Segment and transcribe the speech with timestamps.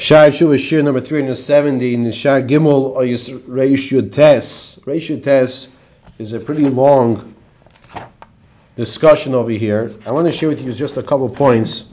[0.00, 4.78] Shar Shuva Shir number 370 in Shar Gimel Reish Yud Tes.
[4.86, 5.68] Reish Tes
[6.18, 7.34] is a pretty long
[8.76, 9.92] discussion over here.
[10.06, 11.84] I want to share with you just a couple points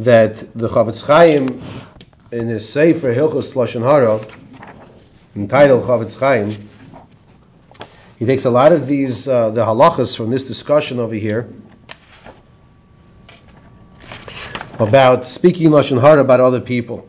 [0.00, 1.62] that the Chafetz Chaim
[2.32, 4.26] in his Sefer Hilchos Lashon Hara,
[5.36, 6.68] entitled Chafetz Chaim,
[8.18, 11.48] he takes a lot of these uh, the halachas from this discussion over here
[14.80, 17.06] about speaking lashon hara about other people,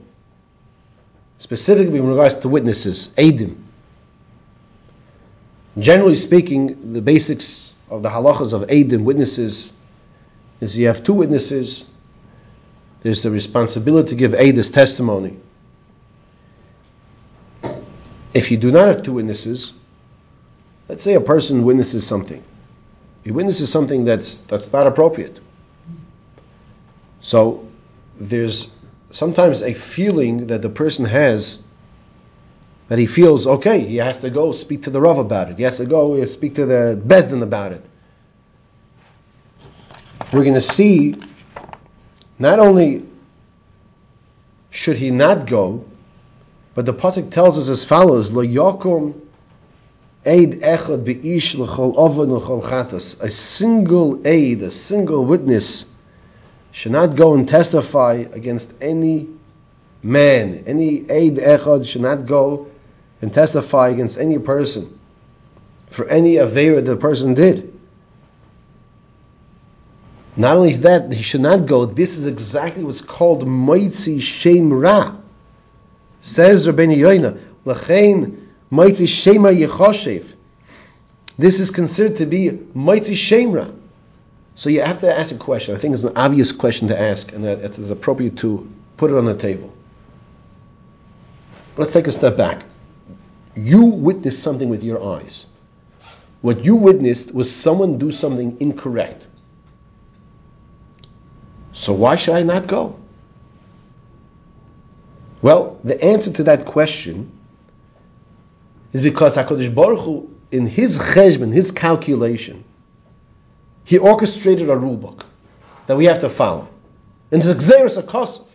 [1.37, 3.55] specifically in regards to witnesses, edim.
[5.79, 9.71] Generally speaking, the basics of the halachas of edim, witnesses,
[10.59, 11.85] is you have two witnesses.
[13.01, 15.37] There's the responsibility to give edus testimony.
[18.33, 19.73] If you do not have two witnesses,
[20.87, 22.43] let's say a person witnesses something.
[23.23, 25.39] He witnesses something that's that's not appropriate
[27.21, 27.67] so
[28.19, 28.69] there's
[29.11, 31.63] sometimes a feeling that the person has
[32.87, 35.57] that he feels okay, he has to go speak to the Rav about it.
[35.57, 37.85] He has to go speak to the Besdin about it.
[40.33, 41.15] We're going to see
[42.37, 43.05] not only
[44.71, 45.85] should he not go,
[46.73, 49.21] but the pasuk tells us as follows: Lo yakum
[50.25, 53.21] aid echad beish l'chol oven l'chol chatas.
[53.21, 55.85] A single aid, a single witness
[56.81, 59.29] should not go and testify against any
[60.01, 62.65] man, any aid echad should not go
[63.21, 64.99] and testify against any person
[65.91, 67.71] for any avera the person did.
[70.35, 71.85] Not only that, he should not go.
[71.85, 75.17] This is exactly what's called moitzi shem ra.
[76.21, 80.33] Says Rabbeinu Yoina, lachein moitzi shema yechoshev.
[81.37, 83.67] This is considered to be moitzi shem ra.
[84.55, 85.75] So you have to ask a question.
[85.75, 89.11] I think it's an obvious question to ask, and that it is appropriate to put
[89.11, 89.73] it on the table.
[91.77, 92.63] Let's take a step back.
[93.55, 95.45] You witnessed something with your eyes.
[96.41, 99.27] What you witnessed was someone do something incorrect.
[101.71, 102.99] So why should I not go?
[105.41, 107.31] Well, the answer to that question
[108.93, 112.63] is because Hakadosh Baruch Hu, in his cheshbon, his calculation,
[113.83, 115.25] he orchestrated a rule book
[115.87, 116.67] that we have to follow.
[117.31, 118.45] And it's Gezeiras Hakosuv.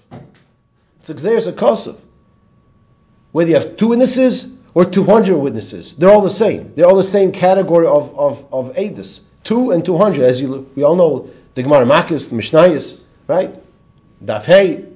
[1.00, 1.98] It's Gezeiras Hakosuv.
[3.32, 6.72] Whether you have two witnesses or 200 witnesses, they're all the same.
[6.74, 9.20] They're all the same category of, of, of Adis.
[9.44, 13.54] Two and 200, as you, we all know, the Gemara Makis, the Mishnayos, right?
[14.24, 14.94] Dafhei.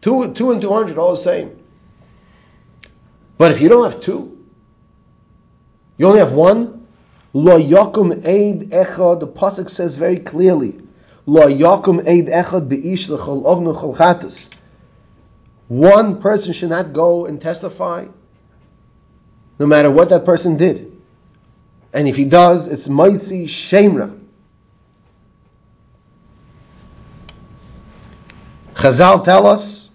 [0.00, 1.56] Two, two and 200, all the same.
[3.36, 4.44] But if you don't have two,
[5.96, 6.79] you only have one,
[7.32, 9.20] Lo yakum eid echad.
[9.20, 10.80] The pasuk says very clearly,
[11.26, 14.48] Lo yakum eid echad beish lechol ovnu chol chatas.
[15.68, 18.08] One person should not go and testify,
[19.58, 20.90] no matter what that person did.
[21.92, 24.18] And if he does, it's maitzi shemra.
[28.74, 29.90] Chazal tell us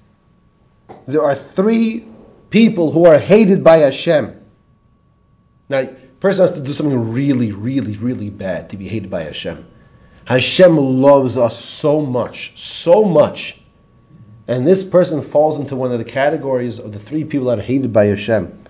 [1.07, 2.06] there are three
[2.50, 4.40] people who are hated by Hashem.
[5.68, 5.90] Now,
[6.25, 9.63] person has to do something really, really, really bad to be hated by Hashem.
[10.25, 13.62] Hashem loves us so much, so much.
[14.47, 17.62] And this person falls into one of the categories of the three people that are
[17.62, 18.63] hated by Hashem.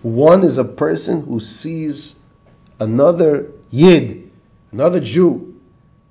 [0.00, 2.14] One is a person who sees
[2.80, 4.30] another Yid,
[4.70, 5.60] another Jew,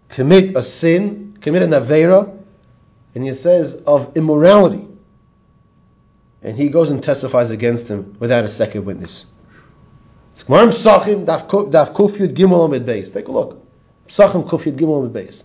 [0.07, 2.31] commit a sin, commit an Avera,
[3.15, 4.87] and he says of immorality.
[6.43, 9.25] And he goes and testifies against him without a second witness.
[10.41, 11.47] It's Gemara Psachim, Daf
[11.93, 13.13] Kuf Yud Gimel Amid Beis.
[13.13, 13.63] Take a look.
[14.07, 15.43] Psachim Kuf Yud Gimel Amid Beis.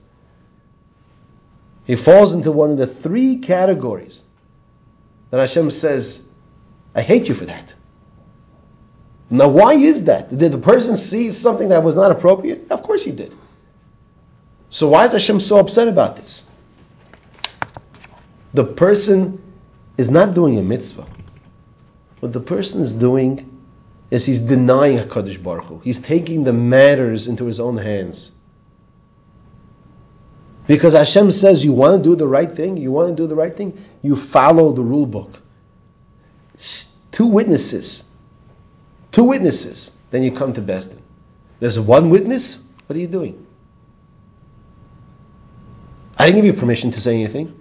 [1.84, 4.23] He falls into one of the three categories
[5.29, 6.27] that Hashem says,
[6.95, 7.75] I hate you for that.
[9.29, 10.35] Now, why is that?
[10.35, 12.71] Did the person see something that was not appropriate?
[12.71, 13.35] Of course he did.
[14.71, 16.43] So why is Hashem so upset about this?
[18.55, 19.43] The person
[19.99, 21.06] is not doing a mitzvah.
[22.20, 23.56] What the person is doing
[24.11, 25.79] is he's denying HaKadosh Baruch Hu.
[25.81, 28.31] He's taking the matters into his own hands.
[30.67, 33.35] Because Hashem says, you want to do the right thing, you want to do the
[33.35, 35.41] right thing, you follow the rule book.
[37.12, 38.03] Two witnesses.
[39.12, 39.93] Two witnesses.
[40.11, 41.00] Then you come to Besdin.
[41.58, 43.47] There's one witness, what are you doing?
[46.19, 47.61] I didn't give you permission to say anything.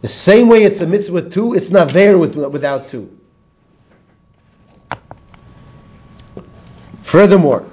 [0.00, 3.16] The same way it's a mitzvah with two, it's not there with, without two.
[7.12, 7.66] Furthermore,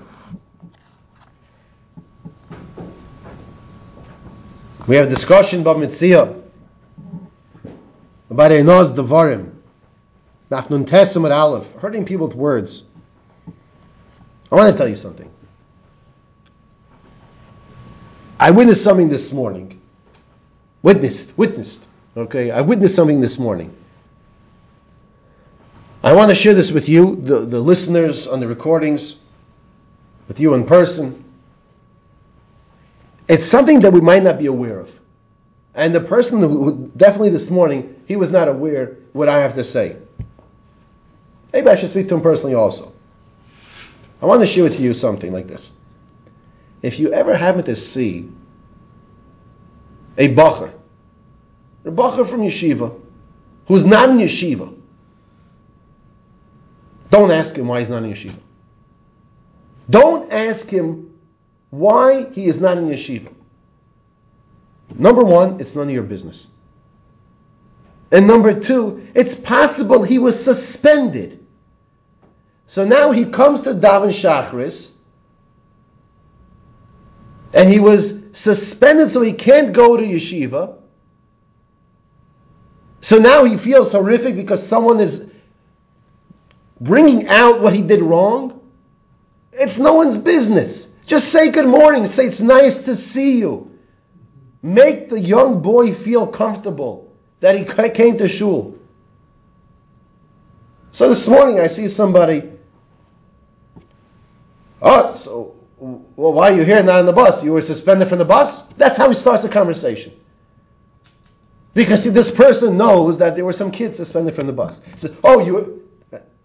[4.86, 6.36] we have discussion about mitzvah
[8.30, 9.53] about Enos Devarim,
[10.51, 12.83] Nachnun Tessim at Aleph, hurting people with words.
[14.51, 15.31] I want to tell you something.
[18.42, 19.80] I witnessed something this morning.
[20.81, 21.88] Witnessed, witnessed.
[22.18, 23.74] Okay, I witnessed something this morning.
[26.03, 29.15] I want to share this with you, the, the listeners on the recordings,
[30.30, 31.26] with you in person.
[33.28, 34.98] It's something that we might not be aware of.
[35.76, 39.64] And the person who definitely this morning, he was not aware what I have to
[39.64, 39.98] say.
[41.52, 42.94] Maybe I should speak to him personally also.
[44.22, 45.72] I want to share with you something like this.
[46.81, 48.30] If you ever happen to see
[50.18, 50.72] a bacher,
[51.86, 53.00] a bacher from yeshiva,
[53.68, 54.76] who's not in yeshiva,
[57.10, 58.40] don't ask him why he's not in yeshiva.
[59.89, 61.18] Don't ask him
[61.69, 63.33] why he is not in yeshiva.
[64.95, 66.47] Number one, it's none of your business.
[68.12, 71.45] And number two, it's possible he was suspended.
[72.68, 74.91] So now he comes to Davin Shachris,
[77.53, 80.77] and he was suspended so he can't go to yeshiva.
[83.01, 85.25] So now he feels horrific because someone is
[86.80, 88.58] bringing out what he did wrong.
[89.51, 90.94] It's no one's business.
[91.06, 92.06] Just say good morning.
[92.06, 93.78] Say it's nice to see you.
[94.62, 98.78] Make the young boy feel comfortable that he came to shul.
[100.92, 102.51] So this morning I see somebody.
[104.81, 107.44] Oh, so well, why are you here, not on the bus?
[107.44, 108.63] You were suspended from the bus.
[108.74, 110.13] That's how he starts the conversation.
[111.74, 114.81] Because see, this person knows that there were some kids suspended from the bus.
[114.98, 115.88] Says, "Oh, you."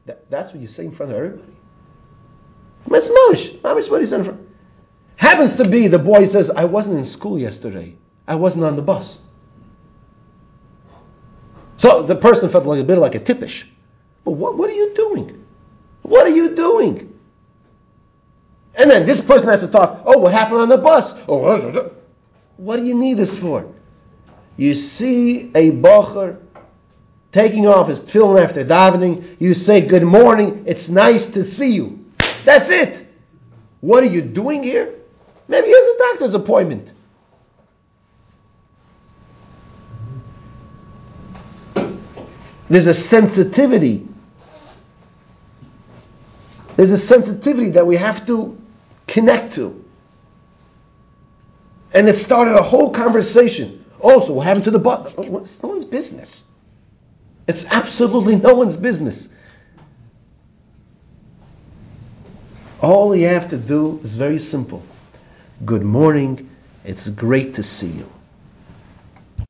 [0.07, 1.53] That, that's what you say in front of everybody.
[2.91, 3.59] It's mamish.
[3.61, 4.49] Mamish what he in front.
[5.17, 7.97] Happens to be the boy says, "I wasn't in school yesterday."
[8.27, 9.21] I wasn't on the bus.
[11.77, 13.65] So the person felt like a bit like a tippish.
[14.25, 15.45] But what, what are you doing?
[16.03, 17.19] What are you doing?
[18.77, 21.15] And then this person has to talk, oh, what happened on the bus?
[21.29, 21.91] Oh,
[22.57, 23.73] what do you need this for?
[24.57, 26.41] You see a bocher
[27.33, 32.04] taking off his tefillin after davening, you say, good morning, it's nice to see you.
[32.45, 33.07] That's it.
[33.81, 34.95] What are you doing here?
[35.49, 36.93] Maybe he has a doctor's appointment.
[42.69, 44.09] There's a sensitivity.
[46.77, 48.61] There's a sensitivity that we have to
[49.07, 49.85] connect to.
[51.93, 53.85] And it started a whole conversation.
[54.01, 55.15] Oh, also, what happened to the butt?
[55.17, 56.45] It's uh, no one's business.
[57.47, 59.29] It's absolutely no one's business.
[62.85, 64.83] All you have to do is very simple.
[65.65, 66.51] Good morning.
[66.85, 68.14] It's great to see you.